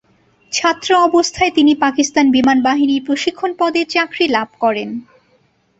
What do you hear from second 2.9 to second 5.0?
প্রশিক্ষণ পদে চাকরি লাভ করেন।